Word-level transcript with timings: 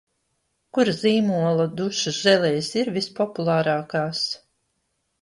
Kura 0.77 0.95
zīmola 1.01 1.69
dušas 1.83 2.19
želejas 2.29 2.73
ir 2.83 2.93
vispopulārākās? 2.99 4.29